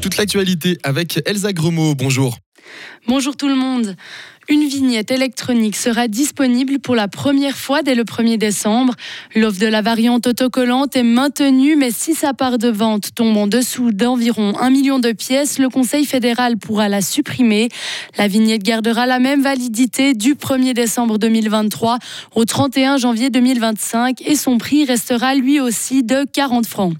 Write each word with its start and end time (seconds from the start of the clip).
Toute 0.00 0.16
l'actualité 0.16 0.78
avec 0.82 1.20
Elsa 1.26 1.52
Gremaud. 1.52 1.94
Bonjour. 1.94 2.38
Bonjour 3.08 3.36
tout 3.36 3.48
le 3.48 3.54
monde. 3.54 3.96
Une 4.48 4.68
vignette 4.68 5.10
électronique 5.10 5.74
sera 5.74 6.06
disponible 6.06 6.78
pour 6.78 6.94
la 6.94 7.08
première 7.08 7.56
fois 7.56 7.82
dès 7.82 7.96
le 7.96 8.04
1er 8.04 8.38
décembre. 8.38 8.94
L'offre 9.34 9.58
de 9.58 9.66
la 9.66 9.82
variante 9.82 10.28
autocollante 10.28 10.94
est 10.94 11.02
maintenue, 11.02 11.74
mais 11.74 11.90
si 11.90 12.14
sa 12.14 12.32
part 12.32 12.56
de 12.58 12.68
vente 12.68 13.12
tombe 13.16 13.36
en 13.36 13.48
dessous 13.48 13.90
d'environ 13.90 14.56
1 14.56 14.70
million 14.70 15.00
de 15.00 15.10
pièces, 15.10 15.58
le 15.58 15.68
Conseil 15.68 16.04
fédéral 16.04 16.58
pourra 16.58 16.88
la 16.88 17.00
supprimer. 17.00 17.68
La 18.18 18.28
vignette 18.28 18.62
gardera 18.62 19.06
la 19.06 19.18
même 19.18 19.42
validité 19.42 20.14
du 20.14 20.34
1er 20.34 20.74
décembre 20.74 21.18
2023 21.18 21.98
au 22.36 22.44
31 22.44 22.98
janvier 22.98 23.30
2025 23.30 24.22
et 24.22 24.36
son 24.36 24.58
prix 24.58 24.84
restera 24.84 25.34
lui 25.34 25.58
aussi 25.58 26.04
de 26.04 26.24
40 26.32 26.66
francs. 26.66 26.94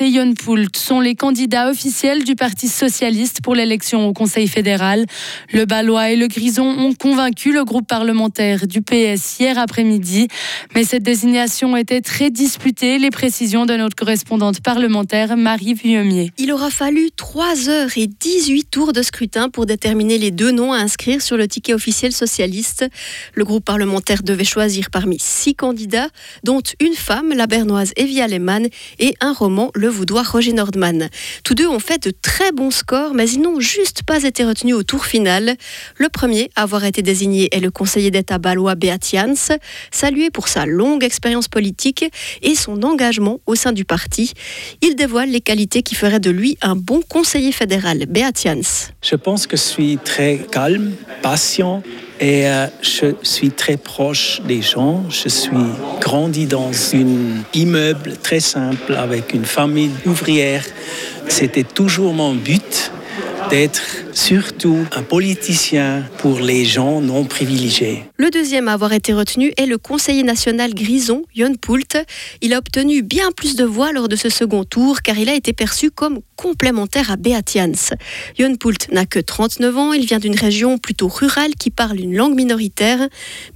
Yon 0.00 0.34
Poult 0.34 0.76
sont 0.76 1.00
les 1.00 1.14
candidats 1.14 1.70
officiels 1.70 2.24
du 2.24 2.34
Parti 2.34 2.68
socialiste 2.68 3.40
pour 3.42 3.54
l'élection 3.54 4.06
au 4.06 4.12
Conseil 4.12 4.48
fédéral. 4.48 5.06
Le 5.52 5.64
Balois 5.64 6.10
et 6.10 6.16
le 6.16 6.26
Grison 6.26 6.66
ont 6.66 6.94
convaincu 6.94 7.52
le 7.52 7.64
groupe 7.64 7.86
parlementaire 7.86 8.66
du 8.66 8.82
PS 8.82 9.38
hier 9.38 9.58
après-midi, 9.58 10.28
mais 10.74 10.84
cette 10.84 11.02
désignation 11.02 11.76
était 11.76 12.00
très 12.00 12.30
disputée. 12.30 12.98
Les 12.98 13.10
précisions 13.10 13.66
de 13.66 13.76
notre 13.76 13.96
correspondante 13.96 14.60
parlementaire 14.60 15.36
Marie 15.36 15.74
Vuillemier. 15.74 16.32
Il 16.38 16.52
aura 16.52 16.70
fallu 16.70 17.10
3 17.16 17.68
heures 17.68 17.90
et 17.96 18.06
18 18.06 18.70
tours 18.70 18.92
de 18.92 19.02
scrutin 19.02 19.48
pour 19.50 19.66
déterminer 19.66 20.18
les 20.18 20.30
deux 20.30 20.50
noms 20.50 20.72
à 20.72 20.78
inscrire 20.78 21.22
sur 21.22 21.36
le 21.36 21.48
ticket 21.48 21.74
officiel 21.74 22.12
socialiste. 22.12 22.86
Le 23.34 23.44
groupe 23.44 23.64
parlementaire 23.64 24.22
devait 24.22 24.44
choisir 24.44 24.90
parmi 24.90 25.18
six 25.18 25.54
candidats, 25.54 26.08
dont 26.44 26.62
une 26.80 26.94
femme, 26.94 27.32
la 27.34 27.46
bernoise 27.46 27.92
Evia 27.96 28.26
Lehmann, 28.26 28.57
et 28.98 29.14
un 29.20 29.32
roman, 29.32 29.70
Le 29.74 29.88
Voudoir 29.88 30.30
Roger 30.30 30.52
Nordman. 30.52 31.08
Tous 31.44 31.54
deux 31.54 31.66
ont 31.66 31.78
fait 31.78 32.02
de 32.02 32.10
très 32.10 32.52
bons 32.52 32.70
scores, 32.70 33.14
mais 33.14 33.28
ils 33.30 33.40
n'ont 33.40 33.60
juste 33.60 34.02
pas 34.02 34.22
été 34.24 34.44
retenus 34.44 34.74
au 34.74 34.82
tour 34.82 35.06
final. 35.06 35.56
Le 35.96 36.08
premier 36.08 36.50
à 36.56 36.62
avoir 36.62 36.84
été 36.84 37.02
désigné 37.02 37.48
est 37.52 37.60
le 37.60 37.70
conseiller 37.70 38.10
d'État 38.10 38.38
balois 38.38 38.74
Beat 38.74 39.08
Jans, 39.12 39.56
salué 39.90 40.30
pour 40.30 40.48
sa 40.48 40.66
longue 40.66 41.04
expérience 41.04 41.48
politique 41.48 42.04
et 42.42 42.54
son 42.54 42.82
engagement 42.82 43.40
au 43.46 43.54
sein 43.54 43.72
du 43.72 43.84
parti. 43.84 44.32
Il 44.80 44.96
dévoile 44.96 45.30
les 45.30 45.40
qualités 45.40 45.82
qui 45.82 45.94
feraient 45.94 46.20
de 46.20 46.30
lui 46.30 46.56
un 46.62 46.76
bon 46.76 47.02
conseiller 47.08 47.52
fédéral. 47.52 48.06
Beat 48.08 48.40
Jans. 48.42 48.90
Je 49.02 49.16
pense 49.16 49.46
que 49.46 49.56
je 49.56 49.62
suis 49.62 49.98
très 50.04 50.38
calme, 50.50 50.92
patient 51.22 51.82
et 52.20 52.48
euh, 52.48 52.66
je 52.82 53.14
suis 53.22 53.50
très 53.50 53.76
proche 53.76 54.40
des 54.46 54.62
gens. 54.62 55.04
Je 55.10 55.28
suis 55.28 55.50
grandi 56.00 56.46
dans 56.46 56.70
un 56.94 57.42
immeuble 57.54 58.16
très 58.22 58.40
simple 58.40 58.94
avec 58.94 59.34
une 59.34 59.44
famille 59.44 59.90
ouvrière. 60.06 60.64
C'était 61.28 61.64
toujours 61.64 62.14
mon 62.14 62.34
but 62.34 62.90
d'être 63.50 63.82
surtout 64.18 64.84
un 64.96 65.04
politicien 65.04 66.04
pour 66.18 66.40
les 66.40 66.64
gens 66.64 67.00
non 67.00 67.24
privilégiés. 67.24 68.04
Le 68.16 68.30
deuxième 68.30 68.66
à 68.66 68.72
avoir 68.72 68.92
été 68.92 69.12
retenu 69.12 69.52
est 69.56 69.66
le 69.66 69.78
conseiller 69.78 70.24
national 70.24 70.74
Grison, 70.74 71.22
Jon 71.36 71.54
Poult. 71.54 71.96
Il 72.42 72.52
a 72.52 72.58
obtenu 72.58 73.02
bien 73.02 73.30
plus 73.30 73.54
de 73.54 73.64
voix 73.64 73.92
lors 73.92 74.08
de 74.08 74.16
ce 74.16 74.28
second 74.28 74.64
tour 74.64 75.02
car 75.02 75.16
il 75.16 75.28
a 75.28 75.34
été 75.34 75.52
perçu 75.52 75.92
comme 75.92 76.18
complémentaire 76.34 77.12
à 77.12 77.16
Beat 77.16 77.52
Jans. 77.54 77.94
Jon 78.36 78.56
Poult 78.56 78.88
n'a 78.90 79.06
que 79.06 79.20
39 79.20 79.78
ans, 79.78 79.92
il 79.92 80.04
vient 80.04 80.18
d'une 80.18 80.36
région 80.36 80.78
plutôt 80.78 81.08
rurale 81.08 81.54
qui 81.54 81.70
parle 81.70 82.00
une 82.00 82.16
langue 82.16 82.34
minoritaire, 82.34 82.98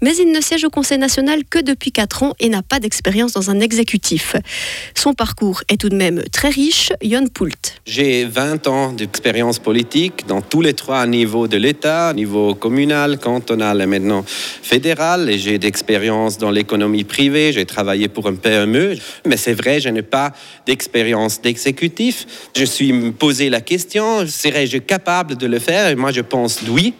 mais 0.00 0.14
il 0.16 0.30
ne 0.30 0.40
siège 0.40 0.64
au 0.64 0.70
Conseil 0.70 0.98
national 0.98 1.44
que 1.44 1.58
depuis 1.58 1.90
4 1.90 2.22
ans 2.22 2.34
et 2.38 2.48
n'a 2.48 2.62
pas 2.62 2.78
d'expérience 2.78 3.32
dans 3.32 3.50
un 3.50 3.58
exécutif. 3.58 4.36
Son 4.94 5.12
parcours 5.12 5.62
est 5.68 5.80
tout 5.80 5.88
de 5.88 5.96
même 5.96 6.22
très 6.30 6.50
riche, 6.50 6.92
Jon 7.02 7.26
Poult. 7.26 7.80
J'ai 7.84 8.24
20 8.24 8.68
ans 8.68 8.92
d'expérience 8.92 9.58
politique 9.58 10.24
dans 10.28 10.40
tous 10.52 10.60
les 10.60 10.74
trois 10.74 11.06
niveaux 11.06 11.48
de 11.48 11.56
l'État, 11.56 12.12
niveau 12.12 12.54
communal, 12.54 13.18
cantonal 13.18 13.80
et 13.80 13.86
maintenant 13.86 14.22
fédéral. 14.26 15.30
Et 15.30 15.38
j'ai 15.38 15.58
d'expérience 15.58 16.36
dans 16.36 16.50
l'économie 16.50 17.04
privée, 17.04 17.54
j'ai 17.54 17.64
travaillé 17.64 18.08
pour 18.08 18.26
un 18.26 18.34
PME. 18.34 18.96
Mais 19.24 19.38
c'est 19.38 19.54
vrai, 19.54 19.80
je 19.80 19.88
n'ai 19.88 20.02
pas 20.02 20.32
d'expérience 20.66 21.40
d'exécutif. 21.40 22.26
Je 22.54 22.66
suis 22.66 22.92
posé 23.12 23.48
la 23.48 23.62
question, 23.62 24.26
serais-je 24.26 24.76
capable 24.76 25.38
de 25.38 25.46
le 25.46 25.58
faire? 25.58 25.88
Et 25.88 25.94
moi, 25.94 26.12
je 26.12 26.20
pense 26.20 26.60
oui 26.68 26.92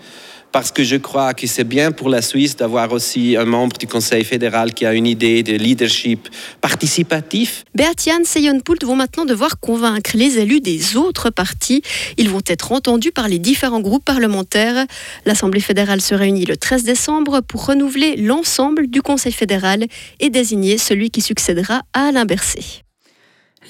parce 0.52 0.70
que 0.70 0.84
je 0.84 0.96
crois 0.96 1.34
que 1.34 1.46
c'est 1.46 1.64
bien 1.64 1.92
pour 1.92 2.08
la 2.08 2.22
Suisse 2.22 2.56
d'avoir 2.56 2.92
aussi 2.92 3.36
un 3.36 3.46
membre 3.46 3.78
du 3.78 3.86
Conseil 3.86 4.24
fédéral 4.24 4.74
qui 4.74 4.86
a 4.86 4.92
une 4.92 5.06
idée 5.06 5.42
de 5.42 5.54
leadership 5.54 6.28
participatif. 6.60 7.64
Beatian 7.74 8.20
et 8.36 8.60
Poult 8.62 8.84
vont 8.84 8.94
maintenant 8.94 9.24
devoir 9.24 9.58
convaincre 9.58 10.10
les 10.14 10.38
élus 10.38 10.60
des 10.60 10.96
autres 10.96 11.30
partis. 11.30 11.82
Ils 12.18 12.28
vont 12.28 12.42
être 12.46 12.72
entendus 12.72 13.12
par 13.12 13.28
les 13.28 13.38
différents 13.38 13.80
groupes 13.80 14.04
parlementaires. 14.04 14.86
L'Assemblée 15.24 15.60
fédérale 15.60 16.00
se 16.00 16.14
réunit 16.14 16.44
le 16.44 16.56
13 16.56 16.84
décembre 16.84 17.40
pour 17.40 17.66
renouveler 17.66 18.16
l'ensemble 18.16 18.88
du 18.88 19.02
Conseil 19.02 19.32
fédéral 19.32 19.86
et 20.20 20.28
désigner 20.28 20.76
celui 20.78 21.10
qui 21.10 21.22
succédera 21.22 21.82
à 21.94 22.08
Alain 22.08 22.26
Berset. 22.26 22.82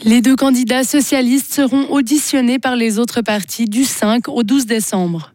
Les 0.05 0.21
deux 0.21 0.37
candidats 0.37 0.85
socialistes 0.85 1.55
seront 1.55 1.91
auditionnés 1.91 2.59
par 2.59 2.77
les 2.77 2.99
autres 2.99 3.21
partis 3.21 3.67
du 3.67 3.85
5 3.85 4.29
au 4.29 4.43
12 4.43 4.67
décembre. 4.67 5.32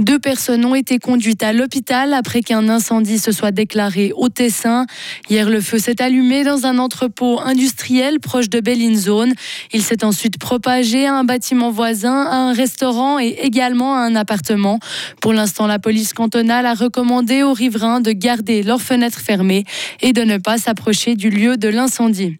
Deux 0.00 0.18
personnes 0.18 0.64
ont 0.64 0.74
été 0.74 0.98
conduites 0.98 1.42
à 1.42 1.52
l'hôpital 1.52 2.14
après 2.14 2.40
qu'un 2.40 2.70
incendie 2.70 3.18
se 3.18 3.32
soit 3.32 3.50
déclaré 3.50 4.12
au 4.16 4.30
Tessin. 4.30 4.86
Hier, 5.28 5.50
le 5.50 5.60
feu 5.60 5.78
s'est 5.78 6.00
allumé 6.00 6.42
dans 6.42 6.64
un 6.64 6.78
entrepôt 6.78 7.38
industriel 7.38 8.18
proche 8.18 8.48
de 8.48 8.60
Bellinzone. 8.60 9.34
Il 9.74 9.82
s'est 9.82 10.02
ensuite 10.02 10.38
propagé 10.38 11.06
à 11.06 11.16
un 11.16 11.24
bâtiment 11.24 11.70
voisin, 11.70 12.24
à 12.24 12.36
un 12.36 12.54
restaurant 12.54 13.18
et 13.18 13.40
également 13.42 13.94
à 13.94 13.98
un 13.98 14.16
appartement. 14.16 14.78
Pour 15.20 15.34
l'instant, 15.34 15.66
la 15.66 15.78
police 15.78 16.14
cantonale 16.14 16.64
a 16.64 16.72
recommandé 16.72 17.42
aux 17.42 17.52
riverains 17.52 18.00
de 18.00 18.12
garder 18.12 18.62
leurs 18.62 18.80
fenêtres 18.80 19.20
fermées 19.20 19.64
et 20.00 20.14
de 20.14 20.22
ne 20.22 20.38
pas 20.38 20.56
s'approcher 20.56 21.14
du 21.14 21.28
lieu 21.28 21.58
de 21.58 21.68
l'incendie. 21.68 22.38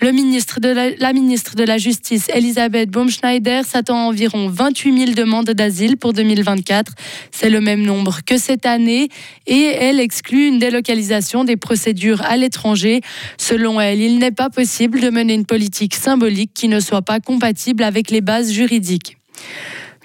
La, 0.00 0.12
ministre 0.12 0.58
de 0.60 1.62
la 1.62 1.78
Justice, 1.78 2.28
Elisabeth 2.34 2.90
Baumschneider, 2.90 3.62
s'attend 3.64 3.96
à 3.96 4.08
environ 4.08 4.48
28 4.48 4.98
000 5.06 5.12
demandes 5.12 5.50
d'asile 5.50 5.96
pour 5.96 6.12
2024. 6.12 6.92
C'est 7.30 7.48
le 7.48 7.60
même 7.60 7.82
nombre 7.82 8.18
que 8.26 8.36
cette 8.36 8.66
année 8.66 9.08
et 9.46 9.62
elle 9.62 10.00
exclut 10.00 10.48
une 10.48 10.58
délocalisation 10.58 11.44
des 11.44 11.56
procédures 11.56 12.22
à 12.22 12.36
l'étranger. 12.36 13.02
Selon 13.38 13.80
elle, 13.80 14.00
il 14.00 14.18
n'est 14.18 14.32
pas 14.32 14.50
possible 14.50 15.00
de 15.00 15.10
mener 15.10 15.34
une 15.34 15.46
politique 15.46 15.94
symbolique 15.94 16.50
qui 16.52 16.68
ne 16.68 16.80
soit 16.80 17.02
pas 17.02 17.20
compatible 17.20 17.82
avec 17.84 18.10
les 18.10 18.20
bases 18.20 18.52
juridiques. 18.52 19.16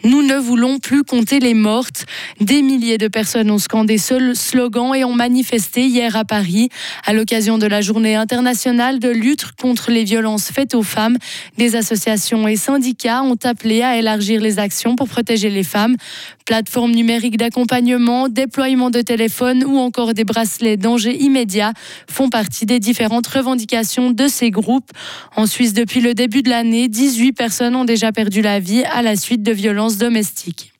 Nous 0.03 0.21
ne 0.21 0.35
voulons 0.35 0.79
plus 0.79 1.03
compter 1.03 1.39
les 1.39 1.53
mortes. 1.53 2.05
Des 2.39 2.61
milliers 2.61 2.97
de 2.97 3.09
personnes 3.09 3.51
ont 3.51 3.57
scandé 3.57 3.97
ce 3.97 4.33
slogan 4.33 4.95
et 4.95 5.03
ont 5.03 5.13
manifesté 5.13 5.85
hier 5.85 6.15
à 6.15 6.23
Paris. 6.23 6.69
À 7.05 7.13
l'occasion 7.13 7.57
de 7.57 7.67
la 7.67 7.81
journée 7.81 8.15
internationale 8.15 8.99
de 8.99 9.09
lutte 9.09 9.51
contre 9.61 9.91
les 9.91 10.05
violences 10.05 10.51
faites 10.51 10.73
aux 10.73 10.83
femmes, 10.83 11.17
des 11.57 11.75
associations 11.75 12.47
et 12.47 12.55
syndicats 12.55 13.23
ont 13.23 13.37
appelé 13.43 13.81
à 13.81 13.97
élargir 13.97 14.39
les 14.39 14.57
actions 14.57 14.95
pour 14.95 15.09
protéger 15.09 15.49
les 15.49 15.63
femmes. 15.63 15.97
Plateformes 16.49 16.93
numériques 16.93 17.37
d'accompagnement, 17.37 18.27
déploiement 18.27 18.89
de 18.89 19.01
téléphones 19.01 19.63
ou 19.63 19.77
encore 19.77 20.15
des 20.15 20.23
bracelets 20.23 20.77
danger 20.77 21.15
immédiat 21.15 21.73
font 22.09 22.29
partie 22.29 22.65
des 22.65 22.79
différentes 22.79 23.27
revendications 23.27 24.09
de 24.09 24.27
ces 24.27 24.49
groupes. 24.49 24.89
En 25.35 25.45
Suisse, 25.45 25.73
depuis 25.73 26.01
le 26.01 26.15
début 26.15 26.41
de 26.41 26.49
l'année, 26.49 26.87
18 26.87 27.33
personnes 27.33 27.75
ont 27.75 27.85
déjà 27.85 28.11
perdu 28.11 28.41
la 28.41 28.59
vie 28.59 28.83
à 28.85 29.03
la 29.03 29.15
suite 29.15 29.43
de 29.43 29.51
violences 29.51 29.97
domestique. 29.97 30.73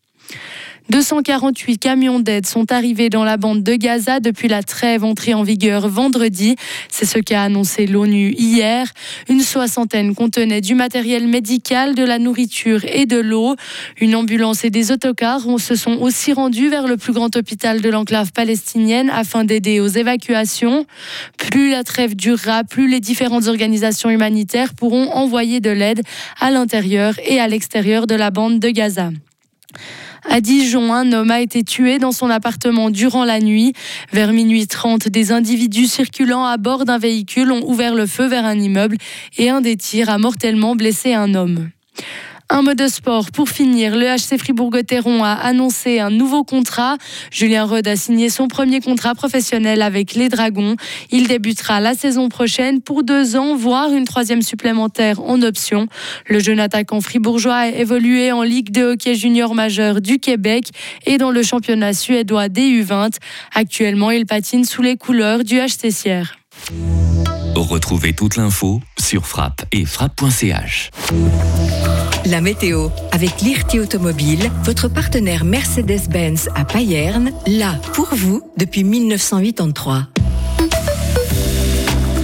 248 0.90 1.78
camions 1.78 2.20
d'aide 2.20 2.48
sont 2.48 2.72
arrivés 2.72 3.10
dans 3.10 3.24
la 3.24 3.38
bande 3.38 3.62
de 3.62 3.76
Gaza 3.76 4.20
depuis 4.20 4.48
la 4.48 4.64
trêve 4.64 5.04
entrée 5.04 5.36
en 5.36 5.44
vigueur 5.44 5.88
vendredi. 5.88 6.56
C'est 6.90 7.06
ce 7.06 7.20
qu'a 7.20 7.44
annoncé 7.44 7.86
l'ONU 7.86 8.34
hier. 8.36 8.88
Une 9.30 9.42
soixantaine 9.42 10.16
contenait 10.16 10.62
du 10.62 10.74
matériel 10.74 11.28
médical, 11.28 11.94
de 11.94 12.04
la 12.04 12.18
nourriture 12.18 12.84
et 12.86 13.06
de 13.06 13.18
l'eau. 13.18 13.56
Une 14.02 14.16
ambulance 14.16 14.66
et 14.66 14.72
des 14.72 14.92
autocars 14.92 15.42
se 15.60 15.76
sont 15.76 15.98
aussi 16.00 16.34
rendus 16.34 16.70
vers 16.70 16.88
le 16.88 16.98
plus 16.98 17.14
grand 17.14 17.36
hôpital 17.36 17.82
de 17.82 17.90
l'enclave 17.90 18.32
palestinienne 18.32 19.12
afin 19.12 19.44
d'aider 19.44 19.80
aux 19.80 19.88
évacuations. 19.88 20.88
Plus 21.38 21.70
la 21.70 21.84
trêve 21.84 22.16
durera, 22.16 22.64
plus 22.64 22.88
les 22.88 23.00
différentes 23.00 23.48
organisations 23.48 24.10
humanitaires 24.10 24.74
pourront 24.74 25.12
envoyer 25.12 25.60
de 25.60 25.70
l'aide 25.70 26.02
à 26.40 26.50
l'intérieur 26.50 27.14
et 27.24 27.40
à 27.40 27.48
l'extérieur 27.48 28.08
de 28.08 28.16
la 28.16 28.32
bande 28.32 28.60
de 28.60 28.70
Gaza. 28.70 29.12
À 30.28 30.42
Dijon, 30.42 30.94
un 30.94 31.12
homme 31.14 31.32
a 31.32 31.42
été 31.42 31.64
tué 31.64 31.98
dans 31.98 32.12
son 32.12 32.30
appartement 32.30 32.90
durant 32.90 33.24
la 33.24 33.40
nuit. 33.40 33.74
Vers 34.12 34.34
minuit 34.34 34.68
30, 34.68 35.08
des 35.08 35.32
individus 35.32 35.88
circulant 35.88 36.46
à 36.46 36.58
bord 36.58 36.86
d'un 36.86 36.98
véhicule 36.98 37.52
ont 37.52 37.64
ouvert 37.66 37.96
le 37.96 38.06
feu 38.06 38.28
vers 38.28 38.46
un 38.46 38.60
immeuble 38.60 38.98
et 39.38 39.50
un 39.50 39.62
des 39.62 39.78
tirs 39.78 40.10
a 40.10 40.18
mortellement 40.18 40.76
blessé 40.76 41.14
un 41.14 41.34
homme. 41.36 41.70
Un 42.52 42.64
mot 42.64 42.74
de 42.74 42.88
sport 42.88 43.30
pour 43.32 43.48
finir. 43.48 43.96
Le 43.96 44.08
HC 44.08 44.40
Fribourg-Gotteron 44.40 45.24
a 45.24 45.34
annoncé 45.34 46.00
un 46.00 46.10
nouveau 46.10 46.44
contrat. 46.44 46.98
Julien 47.30 47.64
Rod 47.64 47.88
a 47.88 47.96
signé 47.96 48.32
son 48.32 48.48
premier 48.48 48.82
contrat 48.82 49.14
professionnel 49.14 49.84
avec 49.84 50.16
les 50.16 50.30
Dragons. 50.30 50.76
Il 51.12 51.28
débutera 51.28 51.80
la 51.80 51.94
saison 51.94 52.28
prochaine 52.28 52.82
pour 52.82 53.04
deux 53.04 53.36
ans, 53.36 53.56
voire 53.56 53.94
une 53.94 54.06
troisième 54.06 54.42
supplémentaire 54.42 55.22
en 55.22 55.44
option. 55.44 55.86
Le 56.26 56.40
jeune 56.40 56.60
attaquant 56.60 57.02
fribourgeois 57.02 57.56
a 57.56 57.68
évolué 57.68 58.32
en 58.32 58.42
Ligue 58.42 58.72
de 58.72 58.94
hockey 58.94 59.14
junior 59.14 59.54
majeur 59.54 60.02
du 60.02 60.18
Québec 60.18 60.70
et 61.06 61.20
dans 61.20 61.30
le 61.30 61.44
championnat 61.44 61.94
suédois 61.94 62.48
DU20. 62.48 63.16
Actuellement, 63.54 64.10
il 64.10 64.26
patine 64.26 64.66
sous 64.66 64.82
les 64.82 64.98
couleurs 64.98 65.44
du 65.44 65.60
HC 65.60 65.92
Sierre. 65.92 66.36
Retrouvez 67.62 68.14
toute 68.14 68.38
l'info 68.38 68.80
sur 68.98 69.28
frappe 69.28 69.66
et 69.74 69.84
frappe.ch. 69.84 70.92
La 72.26 72.40
météo 72.40 72.88
avec 73.12 73.42
l'IRT 73.42 73.82
Automobile, 73.82 74.50
votre 74.64 74.88
partenaire 74.88 75.44
Mercedes-Benz 75.44 76.50
à 76.56 76.64
Payerne, 76.64 77.32
là 77.48 77.76
pour 77.94 78.08
vous 78.14 78.42
depuis 78.56 78.86
1983. 78.86 80.08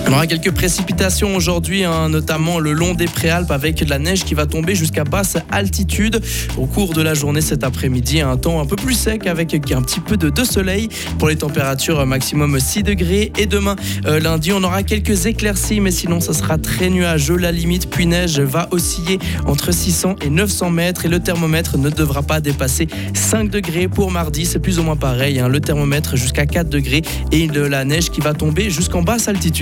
On 0.07 0.13
aura 0.13 0.27
quelques 0.27 0.51
précipitations 0.51 1.35
aujourd'hui, 1.35 1.83
hein, 1.83 2.09
notamment 2.09 2.59
le 2.59 2.73
long 2.73 2.93
des 2.93 3.05
préalpes 3.05 3.49
avec 3.49 3.83
de 3.83 3.89
la 3.89 3.97
neige 3.97 4.23
qui 4.23 4.35
va 4.35 4.45
tomber 4.45 4.75
jusqu'à 4.75 5.03
basse 5.03 5.37
altitude. 5.51 6.21
Au 6.57 6.67
cours 6.67 6.93
de 6.93 7.01
la 7.01 7.15
journée 7.15 7.41
cet 7.41 7.63
après-midi, 7.63 8.21
un 8.21 8.37
temps 8.37 8.61
un 8.61 8.67
peu 8.67 8.75
plus 8.75 8.93
sec 8.93 9.25
avec 9.25 9.53
un 9.71 9.81
petit 9.81 9.99
peu 9.99 10.15
de, 10.15 10.43
soleil 10.43 10.89
pour 11.17 11.27
les 11.27 11.37
températures 11.37 12.05
maximum 12.05 12.59
6 12.59 12.83
degrés. 12.83 13.31
Et 13.39 13.47
demain, 13.47 13.75
euh, 14.05 14.19
lundi, 14.19 14.51
on 14.53 14.63
aura 14.63 14.83
quelques 14.83 15.25
éclaircies, 15.25 15.79
mais 15.79 15.89
sinon, 15.89 16.19
ça 16.19 16.33
sera 16.33 16.59
très 16.59 16.89
nuageux. 16.89 17.37
La 17.37 17.51
limite 17.51 17.89
puis 17.89 18.05
neige 18.05 18.39
va 18.39 18.67
osciller 18.69 19.17
entre 19.47 19.71
600 19.71 20.17
et 20.21 20.29
900 20.29 20.69
mètres 20.69 21.05
et 21.05 21.09
le 21.09 21.19
thermomètre 21.19 21.79
ne 21.79 21.89
devra 21.89 22.21
pas 22.21 22.41
dépasser 22.41 22.87
5 23.15 23.49
degrés 23.49 23.87
pour 23.87 24.11
mardi. 24.11 24.45
C'est 24.45 24.59
plus 24.59 24.77
ou 24.77 24.83
moins 24.83 24.97
pareil. 24.97 25.39
Hein, 25.39 25.47
le 25.47 25.59
thermomètre 25.59 26.15
jusqu'à 26.15 26.45
4 26.45 26.69
degrés 26.69 27.01
et 27.31 27.47
de 27.47 27.61
la 27.61 27.85
neige 27.85 28.11
qui 28.11 28.21
va 28.21 28.35
tomber 28.35 28.69
jusqu'en 28.69 29.01
basse 29.01 29.27
altitude. 29.27 29.55